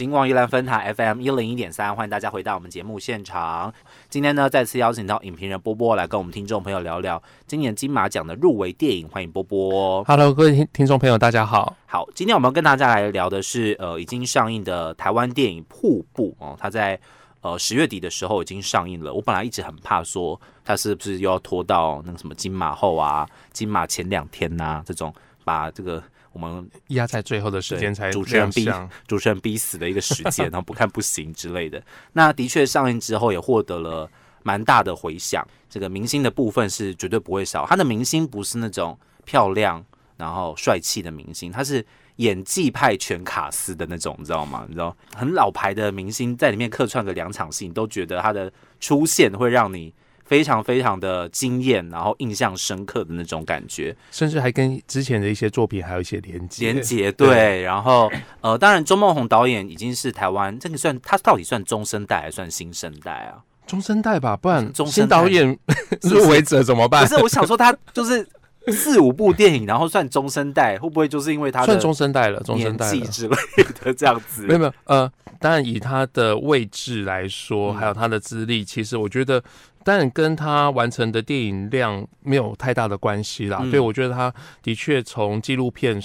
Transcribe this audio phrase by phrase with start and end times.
[0.00, 3.70] 金光宜兰分台 FM 一零一点三，欢迎大家回到我们节目现场。
[4.08, 9.06] 今天呢，再次邀请到影评人波波来跟我们听众朋友聊聊今年金马奖的入围电影。
[9.06, 10.02] 欢迎波波。
[10.04, 11.76] Hello，各位听听众朋友，大家好。
[11.84, 16.98] 好，今天我们要跟大家来聊的是呃已经上映的台湾电影《瀑布》哦，它在
[17.42, 19.12] 呃十月底的时候已经上映了。
[19.12, 25.12] 我本来一直很怕说它是不是又要拖到那个什么金马后啊、金马前两天呐、这种
[25.44, 26.02] 把这个
[26.32, 28.68] 我们压在最后的时间才主持人逼
[29.06, 31.82] 主持人逼死的一个时间， 然后不看不行之类的。
[32.12, 34.10] 那的确上映之后也获得了
[34.42, 37.66] 蛮大的回响，这个明星的部分是绝对不会少。
[37.66, 39.84] 他的明星不是那种漂亮
[40.16, 41.84] 然后帅气的明星，他是
[42.16, 44.64] 演技派全卡司的那种，你知道吗？
[44.68, 49.92] 你知道很老牌的明星在里面客串个两场戏，你都觉得他的出现会让你。
[50.30, 56.72] 非常非常的惊艳，然后印象深刻的那种感觉，甚至还跟之前的一些作品还有一些连接。
[56.72, 58.08] 连接 对，然后
[58.40, 63.42] 呃，当然周梦红导演已经是台湾这个算他到底算中生代还是算新生代啊？
[63.66, 65.58] 中生代吧，不然中生新导演
[66.02, 67.16] 入围者怎么办不？
[67.16, 68.24] 是，我想说他就是
[68.68, 72.92] 四五部电影，然后算中生代，会不会就是因为他的算中生代了，中生年代了。
[72.92, 73.36] 纪之类
[73.82, 74.42] 的这样子？
[74.46, 79.42] 没有没有，呃，当然以他的位置来说，嗯还有他的资历，其实我觉得，
[79.84, 83.58] 当然跟他完成的电影量没有太大的关系啦。
[83.62, 85.96] 嗯对，我觉得他的确从纪录片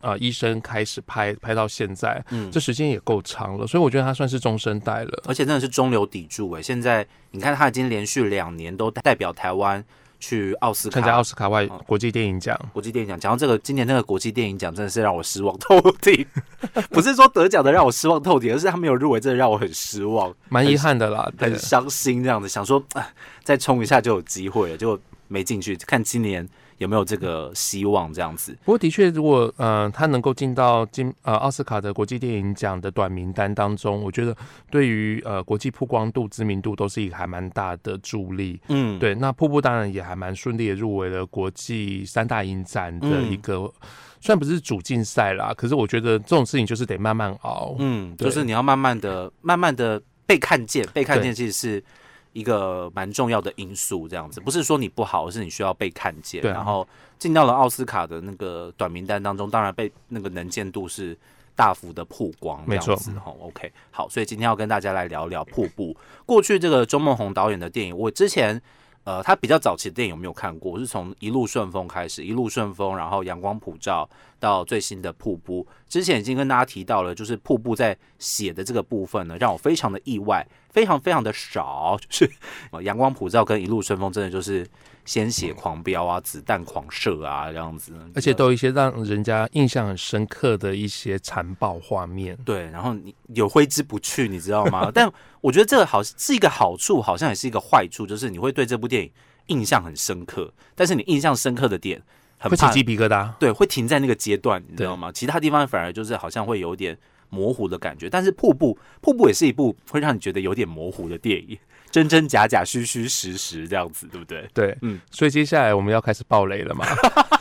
[0.00, 5.22] 啊、呃医生开始拍，拍到现在，嗯这时间也够长了，所以我觉得他算是中生代了。
[5.26, 6.62] 而且真的是中流砥柱哎！
[6.62, 9.82] 现在你看他已经连续两年都代表台湾
[10.22, 16.24] 去奥斯卡参加奥斯卡外哦国际电影奖，国际电影奖，讲到这个，今年那个国际电影奖真的是让我失望透顶。
[16.90, 21.28] 不是说得奖的让我失望透顶，而是他没有入围，真的让我很失望，蛮遗憾的啦。
[21.36, 22.22] 很，伤心。
[22.22, 23.04] 这样子想说，啊
[23.42, 25.74] 再冲一下就有机会了，结果没进去。
[25.74, 26.48] 看今年
[26.82, 28.52] 有没有这个希望，这样子。
[28.64, 34.36] 不过的确，如果呃他能够进到金呃奥斯卡的国际电影奖的短名单当中，我觉得
[34.70, 38.60] 对于呃国际曝光度、知名度都是一个还蛮大的助力。
[38.68, 43.72] 嗯，对，那瀑布当然也还蛮顺利的入围了国际三大影展的一个，
[44.20, 47.76] 虽然不是主竞赛啦，可是我觉得这种事情就是得慢慢熬。
[47.78, 51.84] 嗯，就是你要慢慢的、慢慢的被看见，被看见其实是
[52.32, 54.08] 一个蛮重要的因素。
[54.08, 56.42] 这样子，不是说你不好，而是你需要被看见。
[56.42, 56.86] 对啊然后
[57.18, 61.16] 进到了奥斯卡的那个短名单当中，当然被那个能见度是
[61.54, 62.62] 大幅的曝光。
[62.66, 65.94] 没错哈，OK，好，所以今天要跟大家来聊聊《瀑布》。
[66.26, 68.60] 过去这个周梦红导演的电影，我之前。
[69.04, 70.70] 呃，他比较早期的电影有没有看过？
[70.70, 74.08] 我是从《一路顺风》开始，《一路顺风》，然后《阳光普照》
[74.42, 75.64] 到最新的《瀑布》。
[75.88, 81.96] 之前已经跟大家提到了，就是《瀑布》在写的这个部分呢，让我非常的意外，非常非常的少。
[82.00, 82.28] 就是
[82.72, 84.66] 呃《阳光普照》跟《一路顺风》真的就是
[85.04, 92.36] 鲜血狂飙啊，子弹狂射啊，这样子，而且都有一些让人家印象很深刻的一些残暴画面。
[92.44, 94.90] 对，然后你有挥之不去，你知道吗？
[94.94, 95.08] 但
[95.40, 99.10] 我觉得这个好是一个好处，好像也是一个坏处，就是你会对这部电影
[99.46, 102.02] 印象很深刻，但是你印象深刻的点
[102.42, 105.12] 很会起鸡皮疙瘩，对，会停在那个阶段，你知道吗？
[105.12, 106.98] 其他地方反而就是好像会有点
[107.30, 111.56] 模糊的感觉，但是瀑布，瀑布也是一部会让你觉得有点模糊的电影，
[111.90, 114.50] 真真假假、虚虚实实这样子，对不对？
[114.52, 116.84] 对，嗯嗯，所以接下来我们要开始爆雷了嘛？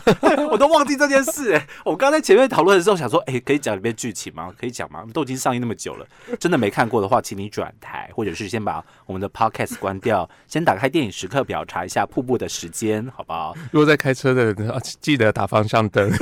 [0.51, 4.53] 我都忘记这件事、哎，我刚才前面讨论的时候想说，哎、可以讲里面剧情吗？
[4.59, 5.06] 可以讲吗？
[5.13, 6.06] 都已经上映那么久了，
[6.39, 13.56] 真的没看过的话，请你转台，或者是先把我们的 podcast 关掉，先打开电影时刻表查一下瀑布的时间，好不好？
[13.72, 16.11] 如果在开车的人啊记得打方向灯。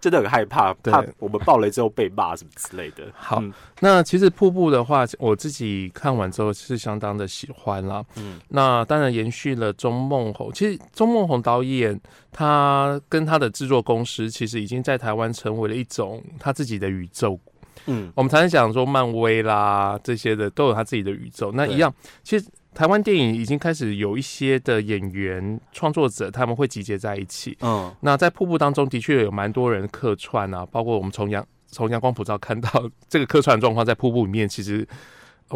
[0.00, 3.04] 真的很害怕，对怕我们爆雷之后被骂什么之类的。
[3.14, 8.04] 好嗯那其实瀑布的话，我自己看完之后是相当的喜欢啦。
[8.16, 10.52] 嗯嗯，那当然延续了钟梦红。
[10.52, 12.00] 其实钟梦红导演
[12.32, 17.38] 他跟他的制作公司，其实已经在台湾成为了一种他自己的宇宙。
[17.86, 21.52] 嗯我们常常讲说漫威啦这些的都有他自己的宇宙。
[21.52, 27.54] 那一样，其实台湾电影已经开始有一些的演员创作者他们会集结在一起。
[27.60, 32.70] 嗯那在瀑布当中，的确有蛮多人客串啊，包括我们从阳从阳光普照看到
[33.10, 34.96] 这个客串状况，在瀑布里面，其实、呃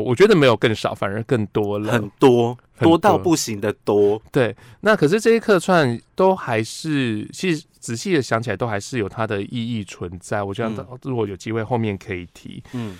[0.02, 1.93] 我觉得没有更少，反而更多了。
[1.93, 4.20] 很多，多到不行的多。
[4.31, 10.43] 对，那可是这些客串都还是，其实仔细的想起来，都还是有它的意义存在。
[10.43, 12.62] 我觉得嗯如果有机会后面可以提。
[12.72, 12.96] 嗯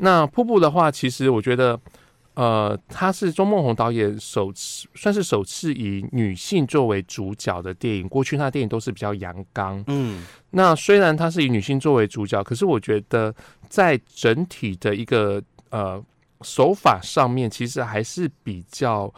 [0.00, 1.80] 那瀑布的话，其实我觉得。
[2.34, 8.08] 呃，它是钟梦红导演首次算是首次以女性作为主角的电影。
[8.08, 13.34] 过去他的电影都是比较阳刚，嗯那虽然它是以女性作为主角，可是我觉得
[13.68, 16.02] 在整体的一个呃
[16.42, 19.12] 手法上面，其实还是比较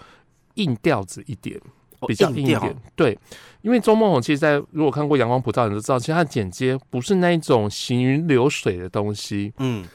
[0.54, 1.60] 硬调子一点，
[2.00, 2.76] 哦比较硬一调点。
[2.96, 3.18] 对，
[3.60, 9.86] 因为周梦红其实在如果看过《阳光普照》，你就知道，其实它的剪接不是那一种行云流水的东西，嗯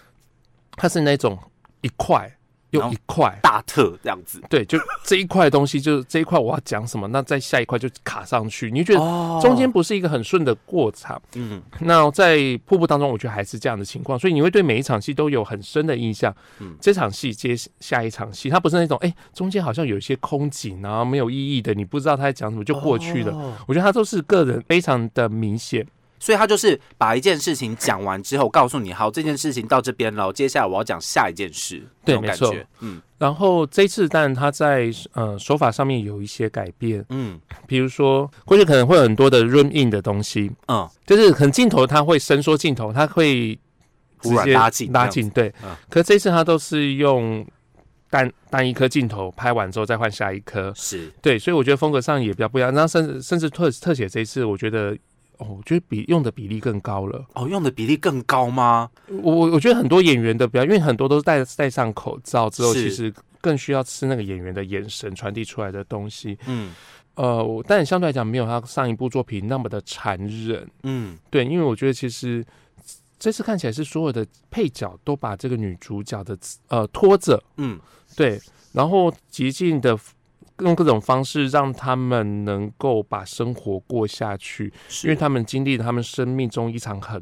[0.71, 1.37] 它是那种
[1.81, 2.36] 一块
[2.71, 4.41] 又一块，大特这样子。
[4.49, 11.21] 对，就这一块东西，就是 这一块我要讲什么，那在下一块就卡上去，你就觉得哦中间不是一个很顺的过场。
[11.35, 16.33] 嗯那在瀑布当中，我觉得还是这样的情况，所以你会对每一场戏都有很深的印象。
[16.59, 23.31] 嗯这场戏接下一场戏，它不是那种哎、中间好像有一些空景啊，没有意义的，你不知道他在讲什么就过去了。
[23.33, 25.85] 哦我觉得他都是个人非常的明显。
[26.19, 32.53] 所以他就是把一件事情讲完之后，告诉你，好，这件事情到这边了，接下来我要讲下一件事，对没错。
[32.79, 33.01] 嗯。
[33.17, 37.39] 然后这次，当然他在呃手法上面有一些改变，嗯。
[37.65, 43.57] 比如说过去可能会有很多的 run in 的东西，嗯，就是可能镜头它会伸缩镜头，它会
[44.21, 45.51] 直接拉近拉近，对。
[45.63, 45.75] 嗯。
[45.89, 47.43] 可这次他都是用
[48.09, 51.11] 单单一颗镜头拍完之后再换下一颗，是。
[51.19, 52.71] 对，所以我觉得风格上也比较不一样。
[52.71, 54.95] 然后甚至甚至特特写这一次，我觉得
[55.37, 57.25] 哦，我觉得比用的比例更高了。
[57.33, 58.89] 哦，用的比例更高吗？
[59.07, 66.37] 我我我觉得很多演员的表演，因为很多都是戴戴上口罩之后，其实更需要吃那个演员的眼神传递出来的东西。
[66.47, 66.73] 嗯
[67.15, 70.69] 呃，我但相对来讲没有他上一部作品那么的残忍。
[70.83, 72.45] 嗯对，因为我觉得其实
[73.17, 76.37] 这次看起来是所有的配角都把这个女主角的
[76.67, 77.79] 呃拖着，嗯，
[78.15, 78.39] 对，
[78.71, 79.97] 然后极尽的
[80.59, 87.21] 用各种方式让他们能够把生活过下去，是因为他们经历了他们生命中一场很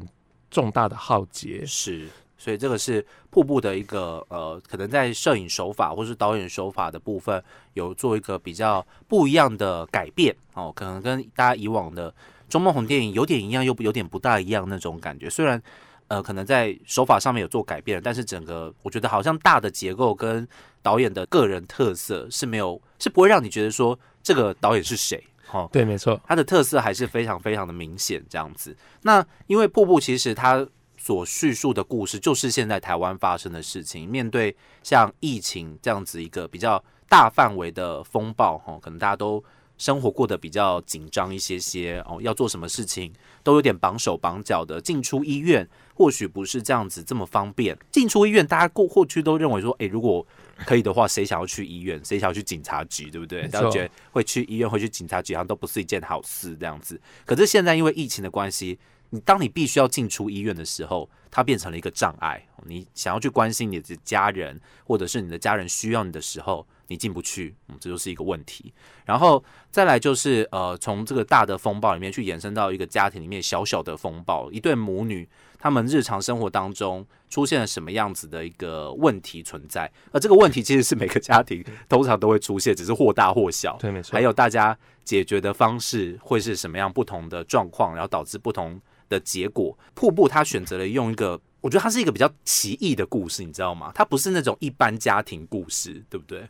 [0.50, 1.62] 重大的浩劫。
[1.66, 7.42] 是，所以这个是瀑布的一个呃，可能在摄影手法或是导演手法的部分
[7.74, 12.14] 有做一个比较不一样的改变哦，可能跟大家以往的
[12.48, 15.28] 中梦红电影有点一样，又有点不大一样那种感觉。
[15.28, 15.60] 虽然
[16.08, 20.46] 呃，可能在手法上面有做改变，但是整个我觉得好像大的结构跟
[20.86, 25.20] 导演的个人特色是没有，是不会让你觉得说这个导演是谁。
[25.50, 28.76] 哦，对，没错，他的特色还是非常非常的明显，这样子。
[29.02, 30.64] 那因为瀑布其实它
[30.96, 34.08] 所叙述的故事，就是现在台湾发生的事情。
[34.08, 39.42] 面对像疫情这样子一个比较大范围的风暴，哦，可能大家都
[39.76, 43.12] 生活过得比较紧张一些些哦，要做什么事情
[43.42, 44.80] 都有点绑手绑脚的。
[44.80, 47.76] 进出医院或许不是这样子这么方便。
[47.90, 50.24] 进出医院，大家过过去都认为说，诶，如果
[50.64, 52.02] 可以的话，谁想要去医院？
[52.04, 53.10] 谁想要去警察局？
[53.10, 53.46] 对不对？
[53.48, 57.00] 大家觉得会去医院、会去警察局，好像都不是一件好事这样子。
[57.24, 58.78] 可是现在因为疫情的关系，
[59.10, 62.42] 你当你必须要进出医院的时候，它变成了一个障碍。
[62.64, 68.72] 你想要去关心你的家人，或者是你的家人需要你的时候，你进不去，嗯，这就是一个问题。
[69.04, 75.28] 然后再来就是呃，从这个大的风暴里面去延伸到一个家庭里面小小的风暴，一对母女，
[75.58, 79.90] 他们日常生活当中出现了什么样子的一个问题存在？
[80.12, 83.76] 而这个问题其实是每个家庭通常都会出现，只是或大或小。
[83.78, 89.76] 对，没错，还有大家解决的方式会是什么样不同的状况，然后导致不同的结果。
[89.94, 93.92] 瀑布他选择了用一个，我觉得它是一个比较奇异的故事，你知道吗？
[93.94, 96.46] 它不是那种一般家庭故事，对不对？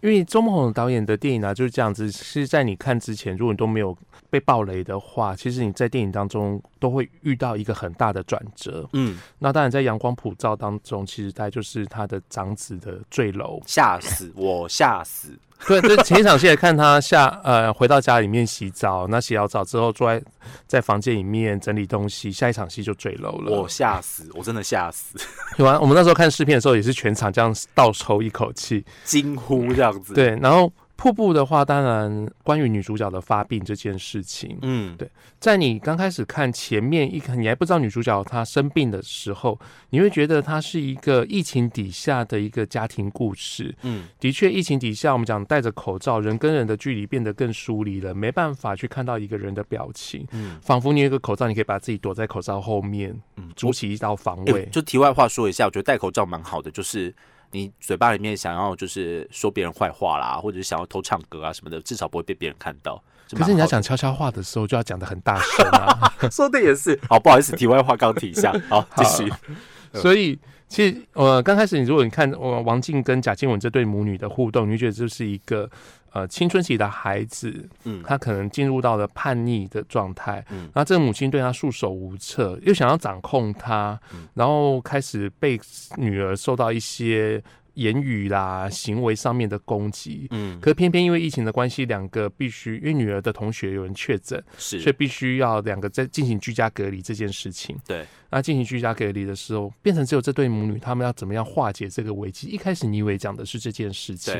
[0.00, 3.96] 因为周梦红导演的电影啊就是这样子，是在你看之前，如果你都没有
[4.30, 8.88] 被暴雷的话，其实你在电影当中都会遇到一个很大的转折。
[8.94, 13.60] 嗯，那当然，在阳光普照当中，其实大概就是他的长子的坠楼。
[13.66, 15.38] 吓死我，吓死！
[15.68, 20.22] 对，就前一场戏来看他下呃回到家里面洗澡，那洗好澡之后坐在
[20.66, 23.52] 在房间里面整理东西，下一场戏就坠楼了。
[23.52, 25.18] 我吓死，我真的吓死，
[25.58, 28.84] 有啊，我们那时候看试片的时候也是全场这样倒抽一口气。
[29.04, 43.74] 惊呼这样子。，对，然后瀑布的话，当然关于女主角的发病这件事情，嗯，对在你刚开始看前面一看，你还不知道女主角她生病的时候，你会觉得她是一个疫情底下的一个家庭故事。
[43.80, 54.66] 嗯，的确，疫情底下我们讲戴着口罩，人跟人的距离变得更疏离了，没办法去看到一个人的表情，嗯仿佛你有一个口罩，你可以把自己躲在口罩后面，嗯，筑起一道防诶卫。
[54.66, 57.14] 就题外话说一下，我觉得戴口罩蛮好的，就是
[57.52, 63.02] 你嘴巴里面想要就是说别人坏话啦，或者是想要偷唱歌啊什么的，至少不会被别人看到。
[63.32, 63.80] 可是你要讲。
[63.80, 66.12] 悄悄话的时候，就要讲的很大声啊。
[66.30, 69.32] 说的也是，好，不好意思，题外话刚提一下，好， 继续。
[69.92, 70.38] 嗯所以
[70.68, 75.68] 其实呃，刚开始你如果你看呃王静跟贾静雯这对母女的互动，你会觉得这是一个
[76.12, 78.02] 呃青春期的孩子，嗯。
[78.04, 80.70] 他可能进入到了叛逆的状态，嗯。
[80.74, 84.26] 然后这个母亲对他束手无策，又想要掌控他，嗯。
[84.34, 85.60] 然后开始被
[85.96, 87.42] 女儿受到一些
[87.80, 90.26] 言语啦、行为上面的攻击。
[90.30, 97.74] 嗯，可偏偏因为疫情的关系，两个必须因为女儿的同学有人确诊，是所以，必须要两个在进行居家隔离这件事情。
[97.86, 102.48] 对，那进行居家隔离的时候，变成只有这对母女，他们要怎么样化解这个危机？
[102.48, 104.34] 一开始你以为讲的是这件事情，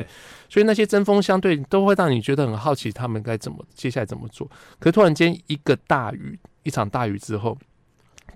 [0.49, 4.51] 所以那些针锋相对都会让你觉得很好奇，他们该怎么接下来怎么做。
[4.79, 7.57] 可突然间一个大雨，一场大雨之后，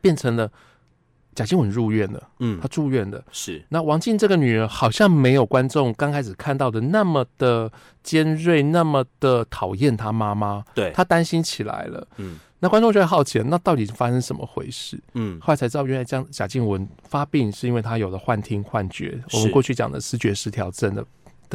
[0.01, 0.51] 变成了
[1.35, 2.59] 贾静雯入院了，嗯。
[2.61, 3.23] 她，住院了。
[3.31, 7.71] 是，那王静这个女儿好像没有观众刚开始看到的那么的
[8.03, 12.07] 尖锐，那么的讨厌她妈妈，对，她担心起来了。
[12.17, 12.39] 嗯。
[12.61, 14.99] 那观众就会好奇，那到底发生什么回事？
[15.13, 21.05] 嗯，后来才知道，原来这样贾静雯发病是因为她有了幻听、幻觉，我们过去讲的视觉失调症的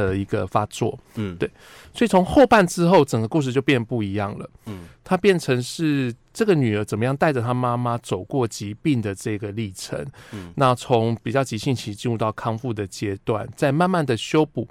[0.07, 0.97] 的一个发作。
[1.15, 1.49] 嗯，对
[1.93, 4.49] 所以从后半之后，整个故事就变不一样了。
[4.65, 10.05] 嗯它变成是这个女儿怎么样带着她妈妈走过疾病的这个历程。
[10.31, 14.67] 嗯那从比较急性期进入到康复的阶段，再慢慢的修补。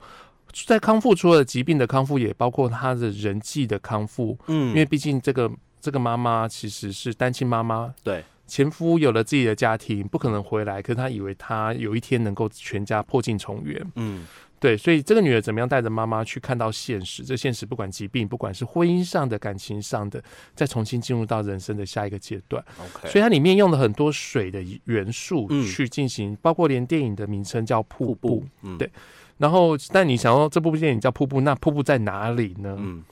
[0.67, 13.85] 在康复除了疾病的康复，也包括她的人际的康复，嗯，因为毕竟这个这个妈妈其实是单亲妈妈，对，前夫有了自己的家庭，不可能回来，可是她以为她有一天能够全家破镜重圆。
[13.97, 14.27] 嗯
[14.61, 17.23] 对，所以这个女儿怎么样带着妈妈去看到现实？
[17.23, 20.23] 这现实不管疾病，不管是婚姻上的、感情上的，
[20.55, 22.65] 再重新进入到人生的下一个阶段。
[22.79, 28.09] ，OK，所以它里面用了很多水的元素嗯去进行，包括连电影的名称叫瀑布。
[28.09, 28.91] 瀑布，嗯，对
[29.39, 32.77] 然后，但你想要这部电影叫瀑布，那瀑布在哪里呢？
[32.79, 33.05] 嗯，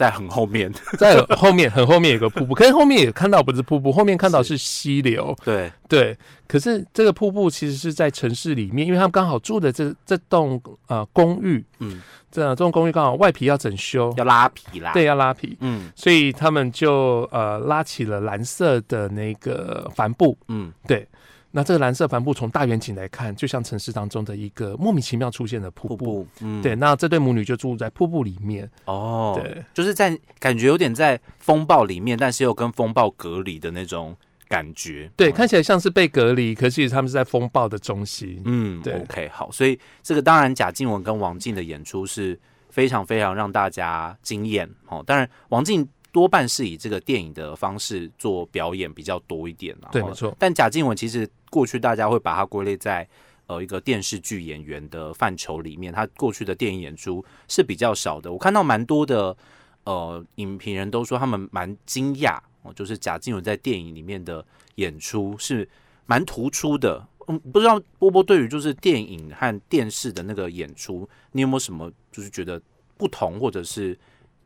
[0.00, 5.36] 在很后面， 在后面，很后面有个瀑布， 可是后面也看到不是瀑布，后面看到是溪流。
[5.44, 6.16] 对，对，
[6.48, 15.92] 可是这个瀑布其实是在城市里面，因为他们刚好住的这这栋呃公寓，嗯，这这栋公寓刚好外皮要整修，要拉皮啦，对，，要拉皮，嗯。
[15.94, 20.34] 所以他们就呃拉起了蓝色的那个帆布。
[20.48, 21.06] 嗯，对，
[21.52, 25.96] 那这个蓝色帆布从大远景来看，就像城市当中的一个莫名其妙出现的瀑布。
[25.96, 28.70] 瀑布，嗯，对，，那这对母女就住在瀑布里面。
[28.84, 34.16] 哦，对，就是在感觉有点在风暴里面，但是又跟风暴隔离的那种
[34.48, 38.40] 感觉，对，哦看起来像是被隔离，可是其实他们是在风暴的中心。
[38.44, 42.38] 嗯，对，OK，好，所以这个当然贾静雯跟王静的演出是
[42.68, 45.02] 非常非常让大家惊艳哦。
[45.06, 50.34] 当然，王静多半是以这个电影的方式做表演比较多一点啦没错。
[50.38, 53.08] 但贾静雯其实过去大家会把它归类在
[53.46, 58.32] 呃一个电视剧演员的范畴里面，她过去的电影演出是比较少的。
[58.32, 59.36] 我看到蛮多的
[59.84, 64.44] 呃影评人都说他们蛮惊讶哦，就是贾静雯在电影里面的
[64.76, 65.68] 演出是
[66.06, 67.06] 蛮突出的。
[67.28, 72.60] 嗯，不知道波波对于就是电影和电视的那个演出，你有没有什么就是觉得
[72.96, 73.96] 不同，或者是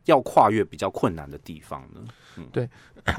[0.05, 2.01] 要跨越比较困难的地方呢？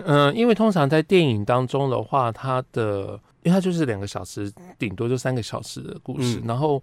[0.05, 6.81] 嗯、 因为通常在电影当中的话，它的因为它就是两个小时，顶多就三个小时的故事，嗯然后。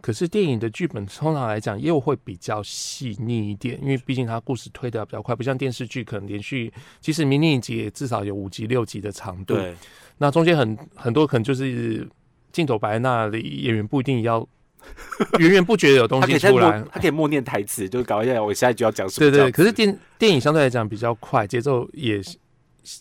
[0.00, 9.54] 可是电影的剧本通常来讲又会比较细腻一点，因为毕竟它故事推的比较快，不像电视剧可能连续，即使迷你一集也至少有五集六集的长度。
[9.54, 9.76] 对，
[10.18, 12.04] 那中间很很多可能就是
[12.50, 14.44] 镜头摆在那里，演员不一定要
[15.38, 16.82] 源源不绝的有东西出来。
[16.90, 19.50] 他可以默念台词，就是搞一下我下一句要讲什么对对。
[19.50, 22.20] 可是电电影相对来讲比较快，节奏也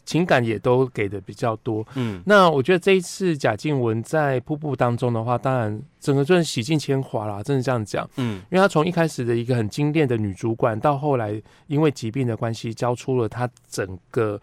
[0.05, 1.83] 情感也都给的比较多。
[1.95, 8.07] 嗯那我觉得这一次贾静雯在瀑布当中的话，当然整个就是洗尽铅华啦，真的这样讲。
[8.17, 14.39] 嗯因为她从一开始的一个很精炼的女主管，到后来因为疾病的关系，交出了她整个，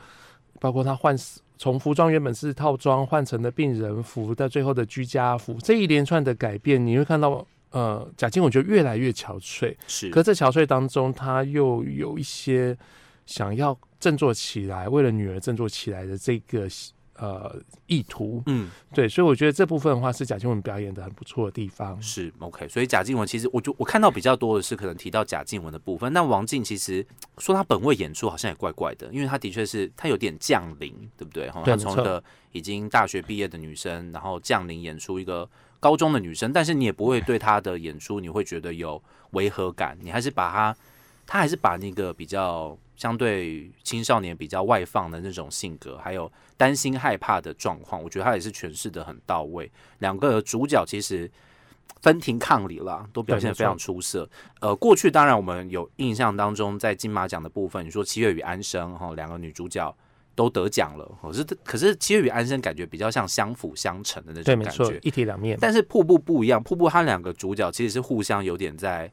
[0.58, 1.16] 包括她换
[1.58, 7.46] 从服装原本是套装换成了病人服，到最后的居家服，这一连串的改变，你会看到。
[7.70, 12.74] 呃，贾静雯就越来越憔悴，是，可在憔悴当中，她又有一些
[13.26, 16.66] 想要振作起来，为了女儿振作起来的这个
[17.18, 17.54] 呃
[17.86, 18.42] 意图。
[18.46, 22.00] 嗯对，所以我觉得这部分的话是贾静雯表演的很不错的地方。
[22.00, 27.04] 是 OK，所以贾静雯其实我就我看到比较多的是可能提到贾静雯的部分，但王静其实
[27.38, 31.50] 说她本位演出好像也怪怪的，因为她的确是她有点降临，对不对？
[31.50, 32.22] 哈，她从一个
[32.52, 35.48] 已经大学毕业的女生，然后降临演出一个
[35.80, 39.00] 高中的女生，但是你也不会对她的演出你会觉得有
[39.32, 40.76] 违和感，你还是把她，
[41.28, 49.70] 她还是把那个比较相对青少年比较外放的那种性格，还有担心害怕的状况，我觉得他也是诠释的很到位。
[49.98, 51.30] 两个主角其实
[52.00, 54.28] 分庭抗礼啦，都表现得非常出色。
[54.60, 59.94] 呃，过去当然我们有印象当中，在金马奖的部分，你说七月与安生哈，两个女主角
[60.34, 65.58] 都得奖了，可是可是七月与安生感觉比较像相辅相成的那种感觉，，一体两面。
[65.60, 69.12] 但是瀑布不一样，瀑布它两个主角其实是互相有点在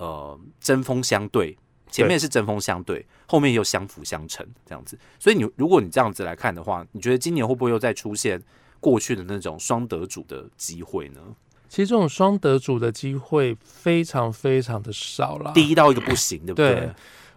[0.00, 1.56] 呃针锋相对，
[1.90, 4.98] 前面是针锋相对，后面又相辅相成这样子。
[5.18, 8.42] 所以你如果你这样子来看的话，你觉得今年会不会又再出现
[8.80, 11.20] 过去的那种双得主的机会呢？
[11.68, 15.52] 其实这种双得主的机会非常非常的少了。
[15.54, 16.74] 第一到一个不行，对不对？
[16.74, 16.90] 对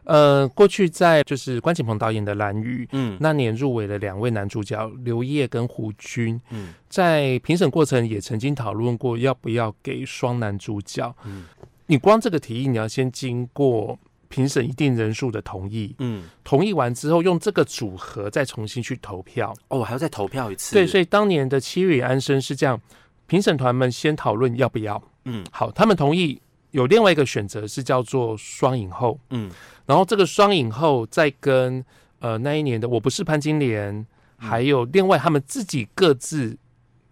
[0.06, 11.16] 呃，过去在就是关锦鹏导演的《蓝雨》嗯那年入围了两位男主角刘烨跟胡军，嗯在评审过程也曾经讨论过要不要给双男主角。
[11.24, 11.46] 嗯
[11.88, 13.98] 你光这个提议，你要先经过
[14.28, 19.54] 评审一定人数的同意，嗯，同意完之后用这个组合再重新去投票。
[19.68, 20.74] 哦，还要再投票一次。
[20.74, 22.80] 对，所以当年的七月与安生是这样，
[23.28, 25.46] 评审团们先讨论要不要，嗯。
[25.52, 26.42] 好，他们同意。
[26.72, 29.52] 有另外一个选择是叫做双影后，嗯。
[29.86, 31.86] 然后这个双影后再跟
[32.18, 34.06] 呃那一年的我不是潘金莲，嗯。
[34.50, 36.58] 还有另外他们自己各自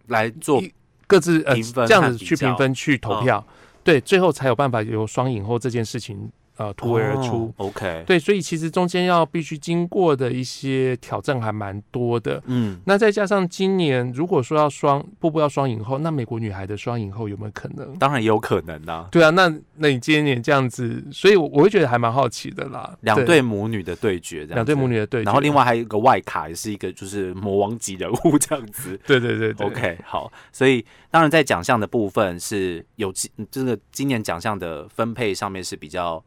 [0.08, 0.60] 来做
[1.06, 3.46] 各自呃这样子去评分去投票，
[3.84, 7.54] 对，最后才有办法有双影后这件事情呃突围而出。
[7.58, 12.42] 哦 OK，对，所以其实中间要必须经过的一些挑战还蛮多的。
[12.46, 17.94] 嗯，那再加上今年如果说要双步步要双影后，那美国女孩的双影后有没有可能？
[17.98, 19.08] 当然也有可能啊。
[19.12, 22.96] 对啊，那那你今年这样子，所以我我会觉得还蛮好奇的啦。
[23.02, 29.00] 两对对母女的对决，两对母女的对决，然后另外还有一个外卡，也是一个就是魔王级人物这样子。
[29.06, 36.24] 对对对对 OK，好，所以当然在奖项的部分是有今这个今年奖项的分配上面是比较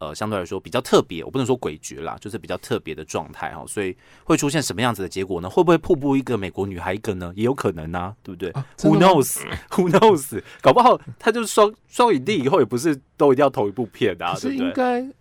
[0.00, 5.48] 呃相对来说比较特别，我不能说诡谲啦，就是比较特别的状态哈，所以会出现什么样子的结果呢？
[5.48, 7.32] 会不会瀑布一个美国女孩一个呢？
[7.36, 10.42] 也有可能啊，对不对、啊？Who knows？Who knows？
[10.60, 14.66] 搞不好他就是双双影帝以后也不是都一定要投一部片啊，可是对不对？
[14.66, 15.14] 应该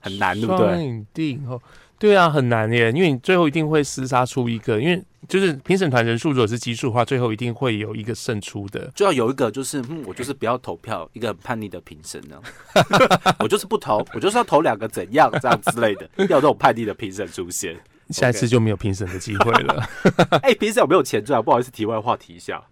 [0.00, 0.84] 很难，对不双对？
[0.84, 1.62] 影帝以后，
[1.98, 8.90] 对啊，很难耶，因为你最后一定会厮杀出一个，因为就是评审团人数如果是奇数的话，最后一定会有一个胜出的。
[8.94, 12.40] 就要有一个就是，嗯，我就是不要投票，一个很叛逆的评审呢，
[13.40, 17.76] 我就是不投， 我就是要投两个怎样这样之类的，要这种叛逆的评审出现。
[18.10, 19.88] 下一次就没有评审的机会了。
[20.42, 21.42] 哎、评审有没有钱赚？
[21.42, 22.62] 不好意思，题外话题一下。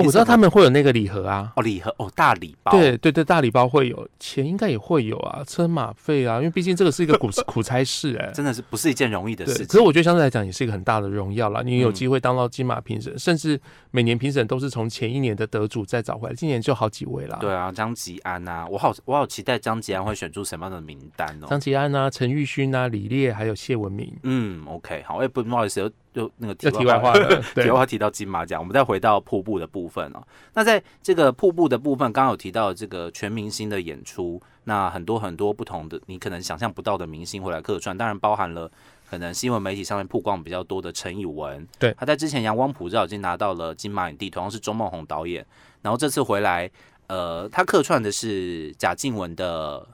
[0.00, 9.66] 哦我知道他们会有那个礼盒啊，哦，礼盒哦，大礼包，对对对，大礼包会有，钱应该也会有啊，车马费啊，因为毕竟这个是一个苦 苦差事哎、真的是不是一件容易的，事情。
[9.66, 11.62] 可是我觉得相对来讲也是一个很大的荣耀啦。
[11.64, 17.38] 你有嗯机会当到金马评审，甚至每年评审都是从前一年的得主再找回来，今年就好几位啦。
[17.40, 21.46] 对啊，张吉安啊，我好我好期待张吉安会选出什么样的名单哦。
[21.48, 27.12] 张吉安啊、陈玉勋啊、李烈还有谢文明，嗯，OK，好，哎、不不好意思，又又那个这题外话
[27.54, 30.22] 题外话提到金马奖，我们再回到瀑布的部分哦。
[30.54, 38.70] 那在这个瀑布的部分，刚刚有提到这个全明星的演出，那很多很多不同的你可能想象不到的明星会来客串，当然包含了
[39.08, 45.44] 可能新闻媒体上面曝光比较多的陈以文，对他在之前阳光普照已经拿到了金马影帝，同样是钟梦宏导演，
[45.82, 46.70] 然后这次回来，
[47.08, 49.86] 呃，他客串的是贾静雯的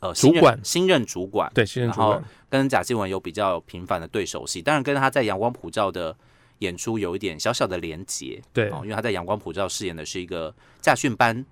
[0.00, 0.58] 呃主管。
[0.64, 6.14] 新任主管，对，新任主然后，跟贾静雯有比较频繁的对手戏，当然跟他在阳光普照的
[6.58, 8.68] 演出有一点小小的连结对。
[8.70, 11.44] 哦，因为他在阳光普照饰演的是一个驾训班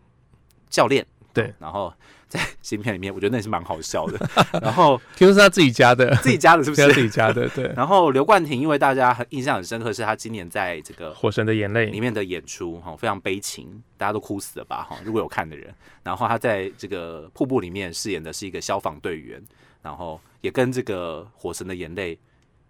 [0.69, 1.07] 教练，
[1.39, 1.47] 对。
[1.51, 1.93] 哦然后
[2.29, 4.29] 在芯片里面，我觉得那是蛮好笑的，
[4.61, 6.87] 然后听说是他自己加的，自己加的是不是？
[6.87, 7.01] 他自？
[7.01, 11.87] 己加的，对，《然后刘冠廷，因为大家很印象很深刻，是他今年在这个火神的眼泪。
[11.87, 14.99] 里》面的演出哈，非常悲情，大家都哭死了吧哈？
[15.07, 19.43] 如果有看的人，然后他在这个瀑布里面饰演的是一个消防队员，
[19.81, 22.15] 然后也跟这个《火神的眼泪》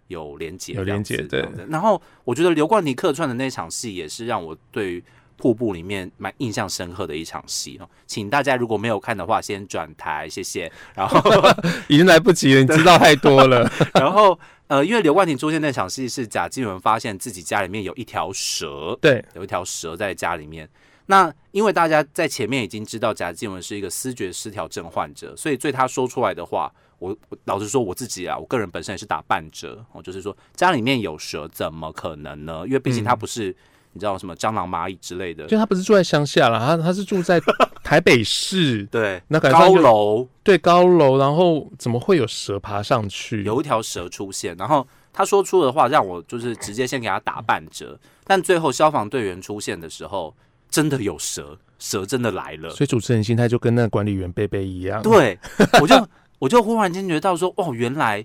[0.07, 1.57] 有连接，有连结这样子。
[1.57, 1.67] 对。
[1.69, 5.03] 然后我觉得刘冠廷客串的那场戏也是让我对于
[5.39, 10.69] 瀑布里面蛮印象深刻的一场戏哦，请大家如果没有看的话，先转台，谢谢。
[10.93, 11.19] 然后
[11.87, 13.71] 已经来不及了，你知道太多了。
[13.95, 20.69] 然后呃，因为刘冠廷出现那场戏是贾静雯发现自己家里面有一条蛇，对，有一条蛇在家里面。
[21.05, 32.61] 那因为大家在前面已经知道贾静雯是一个思觉失调症患者，所以对她说出来的话，我我老实说我自己啊，我个人本身也是打半折，我就是说家里面有蛇怎么可能呢？
[32.67, 33.55] 因为毕竟他不是、
[33.99, 37.37] 你知道什么蟑螂、蚂蚁之类的，就他不是住在乡下了，他他是住在
[37.83, 43.43] 台北市，对，那高楼对高楼，然后怎么会有蛇爬上去？
[43.43, 50.33] 有一条蛇出现，然后他说出的话让我就是直接先给他打半折，但最后消防队员出现的时候，
[50.69, 52.69] 真的有蛇，蛇真的来了。
[52.69, 55.01] 所以主持人心态就跟那个管理员贝贝一样。
[55.01, 55.37] 对，
[55.81, 56.07] 我就
[56.37, 58.23] 我就忽然间觉得到说，哦，原来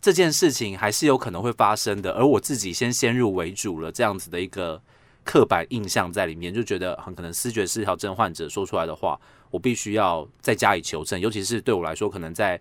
[0.00, 4.80] 这件事情还是有可能会发生的，而我自己先先入为主了这样子的一个
[5.26, 12.58] 刻板印象在里面，就觉得很可能思觉失调症患者说出来的话，我必须要再加以求证，尤其是对我来说，可能在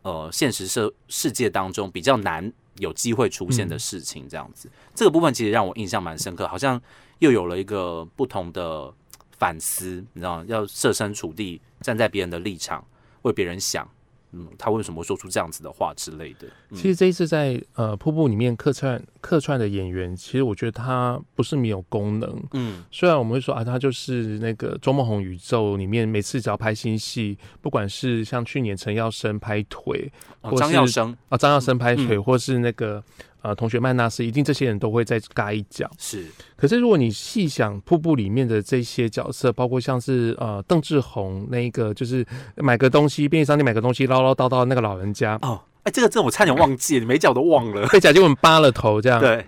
[0.00, 6.80] 呃现实社世界当中比较难有机会出现的事情，这样子，这个部分其实让我印象蛮深刻，好像
[7.18, 8.90] 又有了一个不同的
[9.38, 12.82] 反思，你知道吗，要设身处地站在别人的立场
[13.22, 13.86] 为别人想，
[14.32, 16.76] 嗯，他为什么会说出这样子的话之类的，嗯。
[16.76, 22.42] 其实这一次在呃瀑布里面客串客串的演员，其实我觉得他不是没有功能。
[22.52, 22.84] 嗯。
[22.90, 30.10] 虽然我们会说啊，他就是那个周梦红宇宙里面每次只要拍新戏，不管是像去年陈耀生拍腿
[30.42, 32.22] 哦或是张耀生，啊，张耀生拍腿，嗯。
[32.22, 33.02] 或是那个
[33.42, 35.90] 呃同学曼纳斯，一定这些人都会再嘎一脚。
[35.98, 47.86] 是，可是如果你细想瀑布里面的这些角色，包括像是呃邓志宏那一个，就是买个东西便利商店买个东西唠唠叨叨那个老人家，哦，哎，这个这我差点忘记，每角都忘了。
[47.92, 49.20] 被贾静雯扒了头这样。
[49.20, 49.44] 对，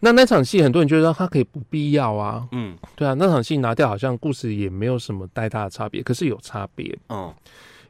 [0.00, 7.32] 那那场戏很多人觉得他可以不必要啊，嗯对啊，那场戏拿掉好像故事也没有什么太大的差别，可是有差别，嗯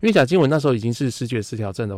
[0.00, 1.94] 因为贾静雯那时候已经是视觉失调症的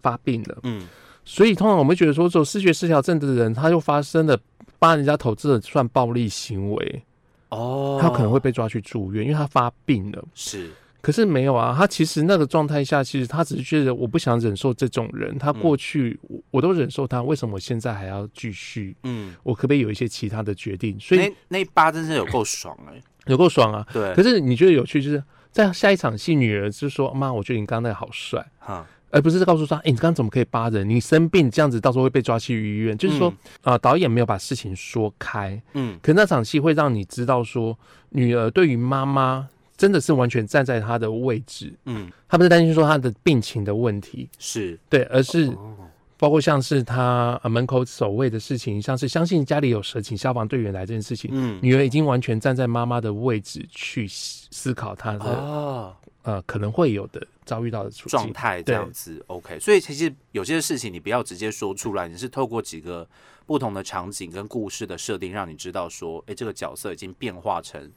[0.00, 0.88] 发病了，嗯，
[1.28, 4.36] 所以通常我们会觉得说，这种视觉失调症的人，他就发生了
[4.78, 7.02] 帮人家投资的算暴力行为，
[7.50, 10.24] 哦，他可能会被抓去住院，因为他发病了。
[10.34, 10.70] 是，
[11.02, 18.96] 可是没有啊，他其实那个状态下，其实他只是觉得我不想忍受这种人，他过去我我都忍受他，为什么我现在还要继续？
[19.02, 20.98] 嗯，我可不可以有一些其他的决定？
[20.98, 23.86] 所以那那一巴真是有够爽哎，有够爽啊！
[23.92, 30.88] 对，可是你觉得有趣，就是在下一场戏，女儿就说：“妈，我觉得你刚刚那个好帅。”哈，而不是告诉说，哎、你刚刚怎么可以扒人？
[30.88, 32.96] 你生病这样子，到时候会被抓去医院。
[32.96, 35.98] 就是说，啊、导演没有把事情说开，嗯。
[36.02, 37.78] 可那场戏会让你知道说，
[38.10, 45.76] 女儿对于妈妈真的是完全站在她的位置，嗯，她不是担心说她的病情的问题，是，对，而是哦，
[46.18, 58.18] 包括像是他呃门口守卫的事情，像是相信家里有蛇，请消防队员来这件事情，嗯，女儿已经完全站在妈妈的位置去思思考她的、哦，呃可能会有的遭遇到的处境。
[58.18, 59.58] 状态这样子，OK。
[59.60, 63.08] 所以其实有些事情你不要直接说出来，你是透过几个
[63.46, 67.90] 不同的场景跟故事的设定，让你知道说，哎、这个角色已经变化成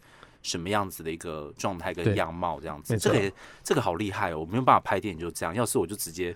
[0.43, 2.97] 什么样子的一个状态跟对样貌，这样子。
[2.97, 4.39] 这个也这个好厉害哦！
[4.39, 6.35] 我没有办法拍电影就这样，要是我就直接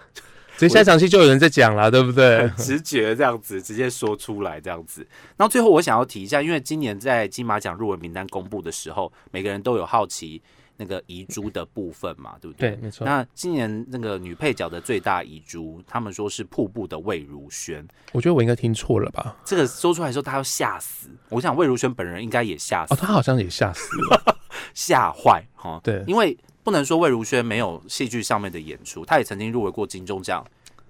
[0.57, 2.49] 所以下一场戏就有人在讲了，对不对？
[2.57, 5.05] 直觉这样子直接说出来这样子。
[5.37, 10.41] 然后最后我想要提一下，因为今年在金马奖入围名单公布的时候，每个人都有好奇
[10.77, 12.71] 那个遗珠的部分嘛，对不对？
[12.71, 13.05] 对，没错。
[13.05, 19.35] 那今年那个女配角的最大遗珠，他们说是瀑布的魏如萱，我觉得我应该听错了吧？
[19.45, 21.09] 这个说出来的时候，她要吓死。
[21.29, 24.37] 我想魏如萱本人应该也吓死哦，，他好像也吓死了。
[24.73, 25.79] 吓坏哈。
[25.83, 30.43] 对因为不能说魏如萱没有戏剧上面的演出，她也曾经入围过金钟奖，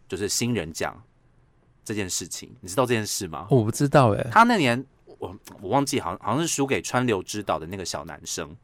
[0.08, 1.00] 就是新人奖
[1.84, 3.46] 这件事情，你知道这件事吗？
[3.50, 4.84] 我不知道哎、她那年
[5.20, 8.56] 我我忘记，好像好像是输给川流之岛的那个小男生。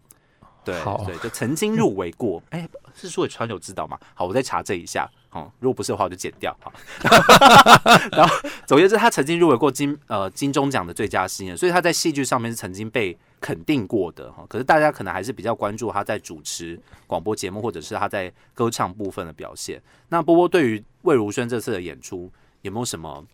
[0.64, 4.00] 对对，就曾经入围过， 哎、是输给川流之岛吗？
[4.14, 5.10] 好，我再查这一下。
[5.32, 6.56] 哦，如果不是的话，我就剪掉。
[6.62, 6.72] 好，
[8.12, 8.36] 然后
[8.68, 14.46] 总而言之，他曾经入围过金呃金钟奖的最佳新人，所以他在戏剧上面是曾经被肯定过的哈。
[14.48, 19.82] 可是大家可能还是比较关注他在主持广播节目或者是他在歌唱部分的表现。
[20.08, 23.26] 那波波对于魏如萱这次的演出有没有什么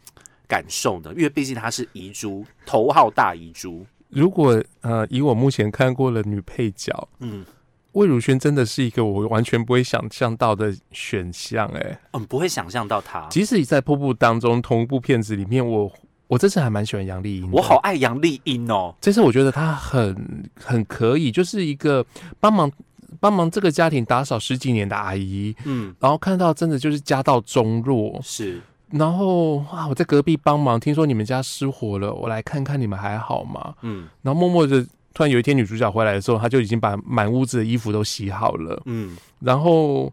[0.48, 1.12] 感受呢？
[1.16, 3.86] 因为毕竟她是遗珠，头号大遗珠。
[4.10, 7.46] 如果呃，以我目前看过的女配角，嗯
[7.92, 13.28] 魏如萱真的是一个我完全不会想象到的选项哎、嗯，不会想象到她。
[13.30, 15.92] 即使在瀑布当中，同一部片子里面，我
[16.28, 17.58] 我这次还蛮喜欢杨丽英的。
[17.58, 18.94] 我好，爱杨丽英哦。
[19.00, 22.06] 这次我觉得她很很可以，就是一个
[22.40, 22.72] 帮忙
[23.20, 28.62] 帮忙这个家庭打扫十几年的阿姨，嗯，然后看到真的就是家道中落，是
[28.92, 33.74] 然后哇，我在隔壁帮忙，听说你们家失火了，我来看看你们还好吗？
[33.82, 34.82] 嗯然后默默的，
[35.14, 38.82] 突然有一天女主角回来的时候，她就已经把满屋子的衣服都洗好了。
[38.86, 40.12] 嗯然后啊，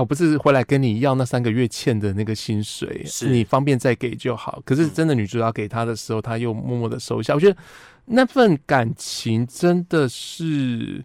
[0.00, 4.60] 我不是回来跟你要那三个月欠的那个薪水，是你方便再给就好。
[4.64, 7.34] 可是真的女主角给他的时候，他又默默的收下。
[7.34, 7.56] 我觉得
[8.06, 11.04] 那份感情真的是。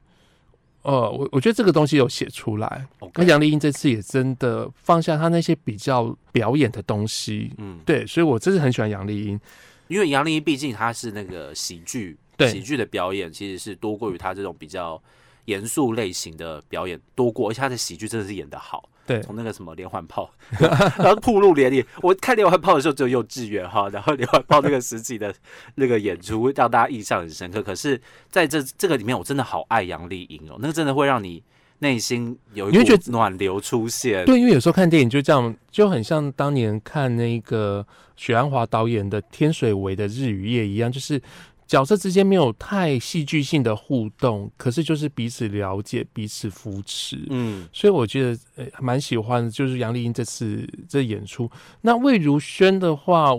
[0.88, 2.86] 呃，我我觉得这个东西有写出来。
[3.16, 9.40] 那杨丽英这次也真的放下她那些比较表演的东西，嗯，对，所以我真是很喜欢杨丽英。
[9.88, 15.02] 因为杨丽英毕竟她是那个喜剧，对喜剧的表演其实是多过于她这种比较
[15.46, 18.90] 严肃类型的表演多过，而且他的喜剧真的是演得好。
[19.08, 20.28] 对从那个什么连环炮，
[20.98, 25.32] 然后铺路连理，我看连环炮的时候只有幼稚园哈，然后连环炮那个时期的
[25.76, 27.62] 那个演出让大家印象很深刻。
[27.62, 31.44] 可是在这这个里面，我真的好爱杨丽英哦，那个真的会让你
[31.78, 34.26] 内心有一你会觉股暖流出现。
[34.26, 41.22] 对，因为有时候看电影就这样，就很像当年看那个许鞍华导演的《天水围的日与夜》一样，就是
[41.68, 47.26] 角色之间没有太戏剧性的互动，可是就是彼此了解、彼此扶持。
[47.30, 51.50] 嗯，所以我觉得呃还蛮喜欢的，就是杨丽英这次这演出。
[51.82, 53.32] 那魏如萱的话，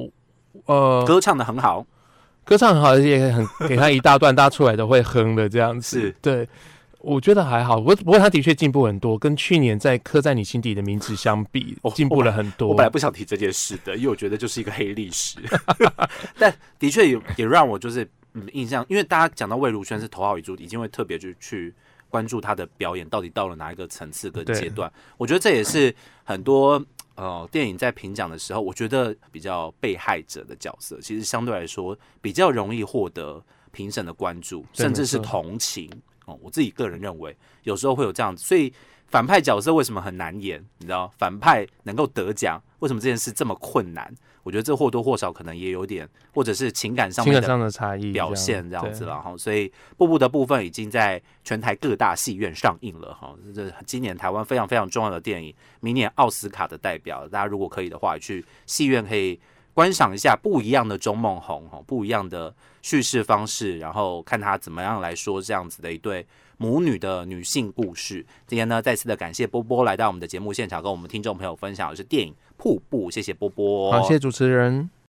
[0.65, 1.87] 呃，歌唱的很好，
[2.45, 6.01] 歌唱很好，而且也很给她一大段，大家出来都会哼的这样子。
[6.01, 6.49] 是对，
[6.99, 7.77] 我觉得还好。
[7.77, 12.69] 不过不过他的确进步很多，跟去年在刻在你心底的名字相比我，进步了很多。
[12.69, 15.39] 我本来不想提这件事的，因为我觉得就是一个黑历史。
[16.37, 21.75] 但的确也也让我就是嗯印象，因为大家讲到魏如萱是头号遗珠，已经会特别去去
[22.11, 24.93] 关注她的表演到底到了哪一个层次跟阶段。
[25.17, 35.91] 我觉得这也是很多呃电影在评奖的时候，我觉得比较被害者的角色，其实相对来说比较容易获得评审的关注，甚至是同情。
[36.27, 38.73] 哦，我自己个人认为，有时候会有这样子，所以
[39.07, 40.63] 反派角色为什么很难演？
[40.79, 44.15] 你知道，反派能够得奖，为什么这件事这么困难？
[44.43, 59.41] 我觉得这或多或少可能也有点，或者是情感上面的情感上的差异表现这样子对了哈，所以步步的部分已经在全台各大戏院上映了哈，这今年台湾非常非常重要的电影，明年奥斯卡的代表，大家如果可以的话，去戏院可以
[59.77, 68.25] 观赏一下不一样的钟梦红哦，不一样的叙事方式，然后看他怎么样来说这样子的一对母女的女性故事。
[68.47, 74.89] 今天呢，再次的感谢波波来到我们的节目现场，跟我们听众朋友分享的是电影《瀑布》，谢谢波波，好，谢谢主持人。